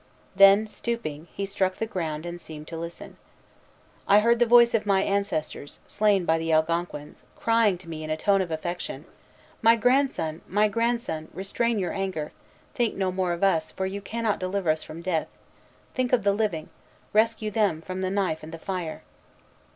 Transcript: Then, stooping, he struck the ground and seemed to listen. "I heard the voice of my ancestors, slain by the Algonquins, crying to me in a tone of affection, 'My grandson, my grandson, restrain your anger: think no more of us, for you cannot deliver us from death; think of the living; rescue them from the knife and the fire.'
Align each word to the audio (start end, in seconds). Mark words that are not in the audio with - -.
Then, 0.35 0.65
stooping, 0.65 1.27
he 1.31 1.45
struck 1.45 1.75
the 1.75 1.85
ground 1.85 2.25
and 2.25 2.41
seemed 2.41 2.67
to 2.69 2.75
listen. 2.75 3.17
"I 4.07 4.21
heard 4.21 4.39
the 4.39 4.47
voice 4.47 4.73
of 4.73 4.87
my 4.87 5.03
ancestors, 5.03 5.79
slain 5.85 6.25
by 6.25 6.39
the 6.39 6.51
Algonquins, 6.51 7.21
crying 7.35 7.77
to 7.77 7.87
me 7.87 8.03
in 8.03 8.09
a 8.09 8.17
tone 8.17 8.41
of 8.41 8.49
affection, 8.49 9.05
'My 9.61 9.75
grandson, 9.75 10.41
my 10.47 10.67
grandson, 10.67 11.27
restrain 11.35 11.77
your 11.77 11.93
anger: 11.93 12.31
think 12.73 12.95
no 12.95 13.11
more 13.11 13.31
of 13.31 13.43
us, 13.43 13.69
for 13.71 13.85
you 13.85 14.01
cannot 14.01 14.39
deliver 14.39 14.71
us 14.71 14.81
from 14.81 15.03
death; 15.03 15.27
think 15.93 16.13
of 16.13 16.23
the 16.23 16.33
living; 16.33 16.69
rescue 17.13 17.51
them 17.51 17.79
from 17.79 18.01
the 18.01 18.09
knife 18.09 18.41
and 18.41 18.51
the 18.51 18.57
fire.' 18.57 19.03